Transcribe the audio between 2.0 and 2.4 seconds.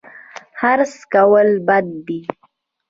دي